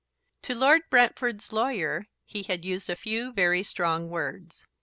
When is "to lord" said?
0.41-0.81